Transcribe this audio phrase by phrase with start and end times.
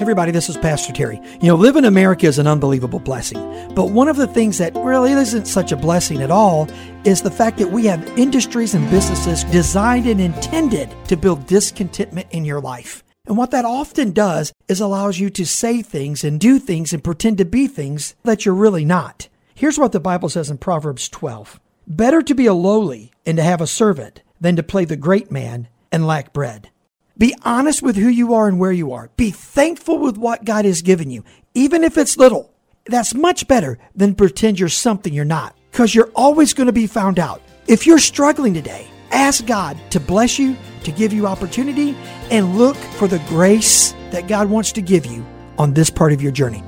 [0.00, 1.20] everybody, this is Pastor Terry.
[1.40, 3.38] You know, living in America is an unbelievable blessing.
[3.74, 6.68] But one of the things that really isn't such a blessing at all
[7.04, 12.28] is the fact that we have industries and businesses designed and intended to build discontentment
[12.30, 13.02] in your life.
[13.26, 17.04] And what that often does is allows you to say things and do things and
[17.04, 19.28] pretend to be things that you're really not.
[19.54, 23.42] Here's what the Bible says in Proverbs 12 Better to be a lowly and to
[23.42, 26.70] have a servant than to play the great man and lack bread.
[27.18, 29.10] Be honest with who you are and where you are.
[29.16, 32.54] Be thankful with what God has given you, even if it's little.
[32.86, 36.86] That's much better than pretend you're something you're not, because you're always going to be
[36.86, 37.42] found out.
[37.66, 41.96] If you're struggling today, ask God to bless you, to give you opportunity,
[42.30, 45.26] and look for the grace that God wants to give you
[45.58, 46.62] on this part of your journey.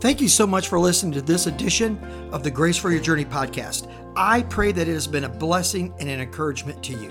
[0.00, 1.98] Thank you so much for listening to this edition
[2.32, 3.92] of the Grace for Your Journey podcast.
[4.16, 7.10] I pray that it has been a blessing and an encouragement to you.